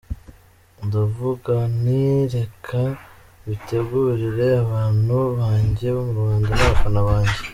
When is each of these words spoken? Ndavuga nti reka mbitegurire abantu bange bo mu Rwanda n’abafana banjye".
Ndavuga 0.85 1.53
nti 1.77 2.05
reka 2.35 2.79
mbitegurire 3.41 4.47
abantu 4.63 5.17
bange 5.37 5.87
bo 5.95 6.01
mu 6.07 6.13
Rwanda 6.23 6.49
n’abafana 6.57 7.01
banjye". 7.07 7.39